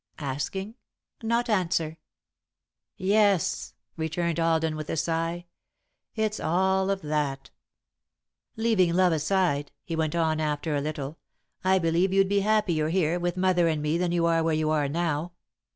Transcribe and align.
Asking, 0.17 0.73
not 1.21 1.47
answer." 1.47 1.99
"Yes," 2.97 3.75
returned 3.97 4.39
Alden, 4.39 4.75
with 4.75 4.89
a 4.89 4.97
sigh, 4.97 5.45
"it's 6.15 6.39
all 6.39 6.89
of 6.89 7.03
that. 7.03 7.51
"Leaving 8.57 8.95
love 8.95 9.13
aside," 9.13 9.71
he 9.83 9.95
went 9.95 10.15
on, 10.15 10.39
after 10.39 10.75
a 10.75 10.81
little, 10.81 11.19
"I 11.63 11.77
believe 11.77 12.11
you'd 12.11 12.27
be 12.29 12.39
happier 12.39 12.89
here, 12.89 13.19
with 13.19 13.37
mother 13.37 13.67
and 13.67 13.79
me, 13.79 13.95
than 13.99 14.11
you 14.11 14.25
are 14.25 14.41
where 14.41 14.55
you 14.55 14.71
are 14.71 14.89
now. 14.89 15.33